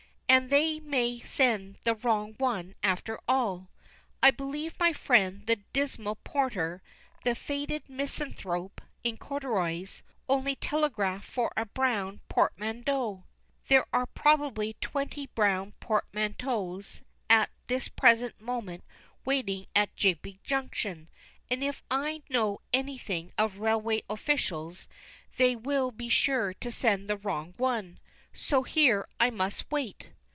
And 0.33 0.49
they 0.49 0.79
may 0.79 1.19
send 1.19 1.77
the 1.83 1.93
wrong 1.93 2.35
one 2.37 2.73
after 2.83 3.19
all. 3.27 3.69
I 4.23 4.31
believe 4.31 4.79
my 4.79 4.93
friend 4.93 5.45
the 5.45 5.57
dismal 5.73 6.15
porter 6.23 6.81
the 7.25 7.35
faded 7.35 7.89
misanthrope 7.89 8.79
in 9.03 9.17
corduroys, 9.17 10.03
only 10.29 10.55
telegraphed 10.55 11.27
for 11.29 11.51
a 11.57 11.65
brown 11.65 12.21
portmanteau. 12.29 13.25
There 13.67 13.85
are 13.91 14.05
probably 14.05 14.77
twenty 14.79 15.27
brown 15.27 15.73
portmanteaux 15.81 16.79
at 17.29 17.49
this 17.67 17.89
present 17.89 18.39
moment 18.39 18.85
waiting 19.25 19.65
at 19.75 19.93
Jigby 19.97 20.39
Junction, 20.45 21.09
and 21.49 21.61
if 21.61 21.83
I 21.91 22.23
know 22.29 22.61
anything 22.71 23.33
of 23.37 23.59
railway 23.59 24.01
officials, 24.09 24.87
they 25.35 25.57
will 25.57 25.91
be 25.91 26.07
sure 26.07 26.53
to 26.53 26.71
send 26.71 27.09
the 27.09 27.17
wrong 27.17 27.53
one. 27.57 27.99
So 28.33 28.63
here 28.63 29.05
I 29.19 29.29
must 29.29 29.69
wait. 29.69 30.07